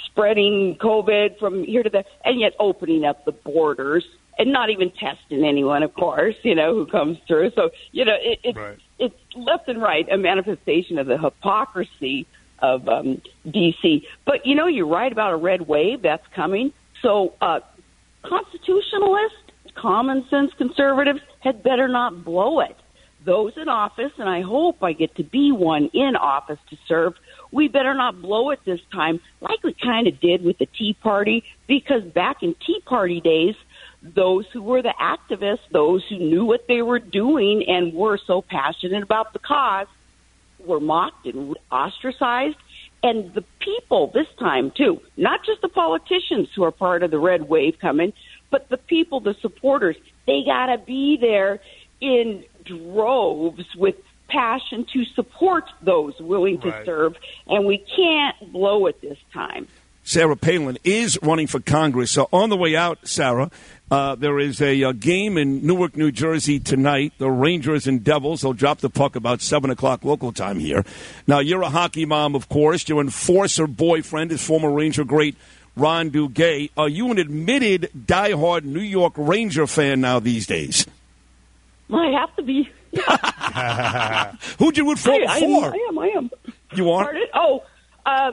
spreading 0.07 0.77
COVID 0.81 1.39
from 1.39 1.65
here 1.65 1.83
to 1.83 1.91
there, 1.91 2.05
and 2.25 2.41
yet 2.41 2.53
opening 2.59 3.05
up 3.05 3.25
the 3.25 3.33
borders 3.33 4.05
and 4.39 4.53
not 4.53 4.71
even 4.71 4.91
testing 4.91 5.45
anyone, 5.45 5.83
of 5.83 5.95
course, 5.95 6.35
you 6.43 6.55
know, 6.55 6.75
who 6.75 6.87
comes 6.87 7.19
through. 7.27 7.51
So, 7.55 7.71
you 7.93 8.05
know, 8.05 8.17
it, 8.19 8.39
it's, 8.43 8.57
right. 8.57 8.79
it's 8.99 9.15
left 9.37 9.69
and 9.69 9.81
right 9.81 10.09
a 10.11 10.17
manifestation 10.17 10.99
of 10.99 11.07
the 11.07 11.19
hypocrisy 11.19 12.27
of 12.61 12.89
um, 12.89 13.21
D.C. 13.49 14.07
But, 14.25 14.47
you 14.47 14.55
know, 14.55 14.67
you're 14.67 14.87
right 14.87 15.13
about 15.13 15.33
a 15.33 15.37
red 15.37 15.67
wave 15.67 16.03
that's 16.03 16.27
coming. 16.35 16.73
So, 17.03 17.35
uh, 17.41 17.61
constitutionalists, 18.25 19.37
common 19.75 20.25
sense 20.31 20.53
conservatives 20.57 21.21
had 21.41 21.63
better 21.63 21.89
not 21.89 22.25
blow 22.25 22.61
it. 22.61 22.77
Those 23.25 23.53
in 23.57 23.69
office, 23.69 24.13
and 24.19 24.29
I 24.29 24.41
hope 24.41 24.83
I 24.83 24.93
get 24.93 25.15
to 25.17 25.25
be 25.25 25.53
one 25.53 25.91
in 25.93 26.17
office 26.17 26.59
to 26.71 26.77
serve, 26.89 27.15
we 27.53 27.69
better 27.69 27.95
not 27.95 28.21
blow 28.21 28.51
it 28.51 28.61
this 28.65 28.81
time 28.93 29.21
like 29.41 29.63
we 29.63 29.75
kind 29.75 30.09
of 30.09 30.19
did 30.21 30.43
with 30.45 30.59
the 30.59 30.67
Tea 30.67 30.97
Party, 31.01 31.45
because 31.69 32.03
back 32.03 32.43
in 32.43 32.55
Tea 32.67 32.81
Party 32.85 33.21
days, 33.21 33.55
those 34.03 34.47
who 34.53 34.63
were 34.63 34.83
the 34.83 34.95
activists, 35.01 35.61
those 35.71 36.03
who 36.09 36.19
knew 36.19 36.45
what 36.45 36.67
they 36.67 36.83
were 36.83 36.99
doing 36.99 37.65
and 37.69 37.95
were 37.95 38.19
so 38.27 38.43
passionate 38.43 39.03
about 39.03 39.33
the 39.33 39.39
cause, 39.39 39.87
were 40.67 40.81
mocked 40.81 41.27
and 41.27 41.57
ostracized. 41.71 42.57
And 43.05 43.35
the 43.35 43.45
people 43.61 44.11
this 44.13 44.29
time, 44.39 44.73
too, 44.77 45.01
not 45.17 45.41
just 45.45 45.61
the 45.61 45.69
politicians 45.69 46.49
who 46.55 46.65
are 46.65 46.71
part 46.73 47.03
of 47.03 47.11
the 47.11 47.19
red 47.19 47.49
wave 47.49 47.75
coming, 47.81 48.13
but 48.51 48.69
the 48.69 48.77
people, 48.77 49.21
the 49.21 49.35
supporters, 49.41 49.97
they 50.27 50.43
got 50.45 50.67
to 50.67 50.79
be 50.79 51.19
there 51.21 51.61
in 52.03 52.45
droves 52.65 53.65
with 53.77 53.95
passion 54.29 54.87
to 54.93 55.05
support 55.15 55.65
those 55.81 56.19
willing 56.21 56.61
to 56.61 56.71
right. 56.71 56.85
serve. 56.85 57.15
And 57.47 57.65
we 57.65 57.79
can't 57.79 58.53
blow 58.53 58.87
it 58.87 59.01
this 59.01 59.19
time. 59.33 59.69
Sarah 60.05 60.37
Palin 60.37 60.79
is 60.83 61.17
running 61.23 61.47
for 61.47 61.61
Congress. 61.61 62.11
So 62.11 62.29
on 62.33 62.49
the 62.49 62.57
way 62.57 62.75
out, 62.75 63.07
Sarah, 63.07 63.53
uh, 63.89 64.17
there 64.17 64.41
is 64.41 64.61
a, 64.61 64.81
a, 64.81 64.89
uh, 64.89 64.93
game 64.93 65.39
in 65.39 65.65
Newark, 65.65 65.97
New 65.97 66.11
Jersey 66.11 66.59
tonight. 66.59 67.13
The 67.19 67.31
Rangers 67.31 67.87
and 67.87 68.03
Devils. 68.03 68.41
They'll 68.41 68.53
drop 68.53 68.79
the 68.79 68.91
puck 68.91 69.15
about 69.15 69.41
7 69.41 69.71
o'clock 69.71 70.05
local 70.05 70.33
time 70.33 70.59
here. 70.59 70.85
Now, 71.29 71.39
you're 71.39 71.63
a 71.63 71.71
hockey 71.71 72.05
mom, 72.05 72.35
of 72.35 72.49
course. 72.49 72.89
Your 72.89 73.01
enforcer 73.01 73.69
boyfriend 73.69 74.33
is 74.33 74.45
former 74.45 74.73
Ranger 74.73 75.05
great 75.05 75.37
Ron 75.77 76.11
Duguay. 76.11 76.71
Are 76.77 76.89
you 76.89 77.11
an 77.13 77.19
admitted 77.19 77.91
diehard 77.97 78.65
New 78.65 78.81
York 78.81 79.13
Ranger 79.17 79.69
fan 79.69 80.01
now 80.01 80.19
these 80.19 80.47
days? 80.47 80.85
I 81.95 82.21
have 82.21 82.35
to 82.37 82.43
be. 82.43 82.69
Who'd 84.59 84.77
you 84.77 84.89
root 84.89 84.99
for 84.99 85.11
I, 85.13 85.25
I, 85.29 85.41
before? 85.41 85.73
I 85.73 85.87
am, 85.89 85.99
I 85.99 86.09
am. 86.09 86.31
You 86.75 86.91
are? 86.91 87.05
Pardon? 87.05 87.23
Oh, 87.35 87.65
uh, 88.05 88.33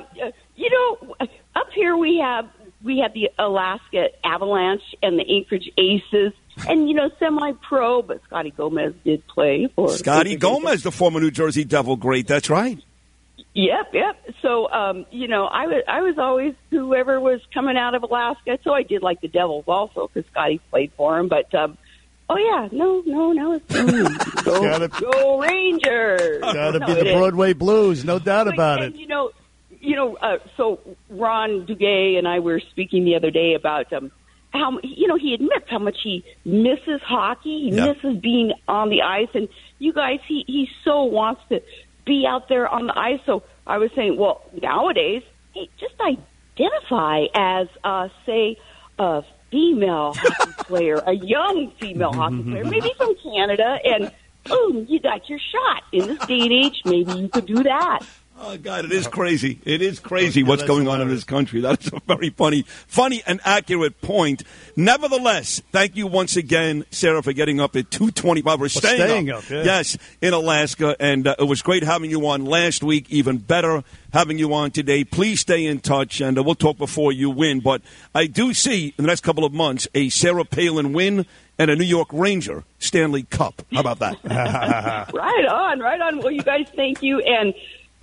you 0.55 0.69
know, 0.69 1.15
up 1.55 1.67
here 1.73 1.95
we 1.95 2.17
have 2.23 2.49
we 2.83 2.99
have 2.99 3.13
the 3.13 3.29
Alaska 3.37 4.07
Avalanche 4.23 4.81
and 5.03 5.19
the 5.19 5.25
Anchorage 5.29 5.69
Aces, 5.77 6.33
and 6.67 6.89
you 6.89 6.95
know 6.95 7.09
semi-pro, 7.19 8.01
but 8.01 8.23
Scotty 8.23 8.51
Gomez 8.51 8.93
did 9.03 9.25
play 9.27 9.67
for 9.75 9.89
Scotty 9.89 10.35
Gomez, 10.35 10.83
the 10.83 10.91
former 10.91 11.19
New 11.19 11.31
Jersey 11.31 11.63
Devil 11.63 11.97
great. 11.97 12.27
That's 12.27 12.49
right. 12.49 12.79
Yep, 13.53 13.93
yep. 13.93 14.35
So, 14.41 14.71
um, 14.71 15.05
you 15.11 15.27
know, 15.27 15.45
I 15.45 15.65
was 15.65 15.83
I 15.87 16.01
was 16.01 16.17
always 16.17 16.53
whoever 16.69 17.19
was 17.19 17.41
coming 17.53 17.77
out 17.77 17.95
of 17.95 18.03
Alaska. 18.03 18.59
So 18.63 18.73
I 18.73 18.83
did 18.83 19.01
like 19.01 19.21
the 19.21 19.27
Devils 19.27 19.65
also 19.67 20.09
because 20.13 20.29
Scotty 20.31 20.61
played 20.69 20.91
for 20.95 21.17
him. 21.17 21.27
But 21.27 21.53
um, 21.55 21.77
oh 22.29 22.37
yeah, 22.37 22.69
no, 22.71 23.01
no, 23.05 23.31
no, 23.31 23.53
it's 23.53 24.43
go, 24.43 24.61
gotta, 24.61 24.87
go 24.87 25.39
Rangers. 25.39 26.41
Got 26.41 26.71
to 26.71 26.79
no, 26.79 26.85
be 26.85 26.93
the 27.03 27.13
Broadway 27.13 27.53
Blues, 27.53 28.05
no 28.05 28.19
doubt 28.19 28.45
but, 28.45 28.53
about 28.53 28.81
and, 28.83 28.95
it. 28.95 28.99
You 28.99 29.07
know, 29.07 29.31
you 29.81 29.95
know, 29.95 30.15
uh, 30.17 30.37
so 30.57 30.79
Ron 31.09 31.65
Duguay 31.65 32.17
and 32.17 32.27
I 32.27 32.39
were 32.39 32.59
speaking 32.71 33.05
the 33.05 33.15
other 33.15 33.31
day 33.31 33.53
about 33.53 33.91
um, 33.93 34.11
how 34.51 34.79
you 34.83 35.07
know 35.07 35.17
he 35.17 35.33
admits 35.33 35.65
how 35.69 35.79
much 35.79 35.97
he 36.03 36.23
misses 36.45 37.01
hockey, 37.01 37.69
he 37.69 37.75
yep. 37.75 37.97
misses 37.97 38.19
being 38.21 38.53
on 38.67 38.89
the 38.89 39.01
ice, 39.01 39.29
and 39.33 39.47
you 39.79 39.93
guys, 39.93 40.19
he 40.27 40.43
he 40.47 40.69
so 40.83 41.03
wants 41.03 41.41
to 41.49 41.61
be 42.05 42.25
out 42.27 42.49
there 42.49 42.67
on 42.67 42.87
the 42.87 42.97
ice. 42.97 43.19
So 43.25 43.43
I 43.65 43.77
was 43.77 43.91
saying, 43.95 44.17
well, 44.17 44.41
nowadays, 44.61 45.23
hey, 45.53 45.69
just 45.79 45.93
identify 46.01 47.25
as, 47.33 47.67
uh, 47.83 48.09
say, 48.25 48.57
a 48.97 49.23
female 49.51 50.13
hockey 50.15 50.53
player, 50.63 50.95
a 51.05 51.13
young 51.13 51.71
female 51.79 52.13
hockey 52.13 52.43
player, 52.43 52.65
maybe 52.65 52.91
from 52.97 53.15
Canada, 53.23 53.79
and 53.83 54.11
boom, 54.45 54.85
you 54.89 54.99
got 54.99 55.27
your 55.29 55.39
shot. 55.39 55.83
In 55.91 56.07
this 56.07 56.19
day 56.25 56.41
and 56.41 56.51
age, 56.51 56.81
maybe 56.85 57.13
you 57.13 57.29
could 57.29 57.45
do 57.45 57.63
that. 57.63 57.99
Oh 58.41 58.57
God, 58.57 58.85
it 58.85 58.93
is 58.93 59.05
crazy. 59.05 59.59
It 59.65 59.81
is 59.81 59.99
crazy 59.99 60.43
what's 60.43 60.63
going 60.63 60.87
on 60.87 61.01
in 61.01 61.09
this 61.09 61.25
country. 61.25 61.59
That 61.69 61.85
is 61.85 61.91
a 61.93 61.99
very 62.07 62.29
funny, 62.29 62.61
funny 62.87 63.21
and 63.27 63.41
accurate 63.43 64.01
point. 64.01 64.43
Nevertheless, 64.77 65.61
thank 65.71 65.97
you 65.97 66.07
once 66.07 66.37
again, 66.37 66.85
Sarah, 66.89 67.21
for 67.21 67.33
getting 67.33 67.59
up 67.59 67.75
at 67.75 67.91
two 67.91 68.11
twenty-five. 68.11 68.59
We're 68.59 68.69
staying, 68.69 68.95
staying 68.95 69.29
up, 69.29 69.39
up 69.39 69.49
yeah. 69.49 69.63
yes, 69.63 69.97
in 70.21 70.33
Alaska, 70.33 70.95
and 70.99 71.27
uh, 71.27 71.35
it 71.37 71.43
was 71.43 71.61
great 71.61 71.83
having 71.83 72.09
you 72.09 72.25
on 72.27 72.45
last 72.45 72.81
week. 72.81 73.09
Even 73.09 73.39
better 73.39 73.83
having 74.13 74.39
you 74.39 74.53
on 74.53 74.71
today. 74.71 75.03
Please 75.03 75.41
stay 75.41 75.65
in 75.65 75.81
touch, 75.81 76.21
and 76.21 76.37
uh, 76.37 76.43
we'll 76.43 76.55
talk 76.55 76.77
before 76.77 77.11
you 77.11 77.29
win. 77.29 77.59
But 77.59 77.81
I 78.15 78.27
do 78.27 78.53
see 78.53 78.93
in 78.97 79.03
the 79.03 79.07
next 79.07 79.21
couple 79.21 79.43
of 79.43 79.51
months 79.51 79.87
a 79.93 80.07
Sarah 80.09 80.45
Palin 80.45 80.93
win 80.93 81.25
and 81.59 81.69
a 81.69 81.75
New 81.75 81.83
York 81.83 82.07
Ranger 82.13 82.63
Stanley 82.79 83.23
Cup. 83.23 83.63
How 83.73 83.81
about 83.81 83.99
that? 83.99 84.17
right 85.13 85.45
on, 85.45 85.79
right 85.79 85.99
on. 85.99 86.19
Well, 86.19 86.31
you 86.31 86.41
guys, 86.41 86.67
thank 86.73 87.03
you 87.03 87.19
and 87.19 87.53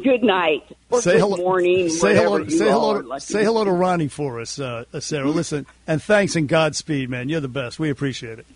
Good 0.02 0.22
night 0.22 0.62
or 0.90 1.00
say 1.00 1.12
good 1.12 1.20
hello, 1.20 1.36
morning. 1.38 1.88
Say 1.88 2.14
hello. 2.14 2.36
you 2.36 2.50
Say 2.50 2.68
hello. 2.68 3.10
are. 3.12 3.18
Say 3.18 3.44
hello 3.44 3.64
to 3.64 3.72
Ronnie 3.72 4.08
for 4.08 4.40
us, 4.40 4.58
uh, 4.58 4.84
uh, 4.92 5.00
Sarah. 5.00 5.30
Listen, 5.30 5.66
and 5.86 6.02
thanks 6.02 6.36
and 6.36 6.46
Godspeed, 6.48 7.08
man. 7.08 7.30
You're 7.30 7.40
the 7.40 7.48
best. 7.48 7.78
We 7.78 7.88
appreciate 7.88 8.40
it. 8.40 8.46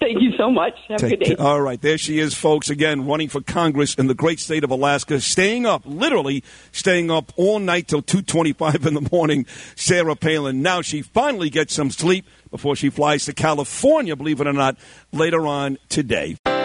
Thank 0.00 0.22
you 0.22 0.32
so 0.38 0.50
much. 0.50 0.74
Have 0.88 1.02
a 1.02 1.08
good 1.10 1.20
day. 1.20 1.34
care. 1.34 1.40
All 1.46 1.60
right, 1.60 1.80
there 1.80 1.98
she 1.98 2.18
is, 2.18 2.34
folks. 2.34 2.70
Again, 2.70 3.06
running 3.06 3.28
for 3.28 3.40
Congress 3.42 3.94
in 3.94 4.06
the 4.06 4.14
great 4.14 4.40
state 4.40 4.64
of 4.64 4.70
Alaska, 4.70 5.20
staying 5.20 5.66
up, 5.66 5.82
literally 5.84 6.42
staying 6.72 7.10
up 7.10 7.32
all 7.36 7.58
night 7.58 7.88
till 7.88 8.02
two 8.02 8.20
twenty-five 8.22 8.84
in 8.86 8.94
the 8.94 9.08
morning. 9.12 9.46
Sarah 9.76 10.16
Palin. 10.16 10.62
Now 10.62 10.82
she 10.82 11.00
finally 11.02 11.48
gets 11.48 11.74
some 11.74 11.90
sleep 11.90 12.26
before 12.50 12.76
she 12.76 12.90
flies 12.90 13.24
to 13.26 13.32
California. 13.32 14.14
Believe 14.14 14.40
it 14.40 14.46
or 14.46 14.52
not, 14.52 14.76
later 15.12 15.46
on 15.46 15.78
today. 15.88 16.36